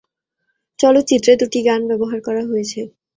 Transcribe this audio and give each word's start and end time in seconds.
চলচ্চিত্রে 0.79 1.31
দুটি 1.41 1.59
গান 1.67 1.81
ব্যবহার 1.89 2.19
করা 2.27 2.43
হয়েছে। 2.45 2.79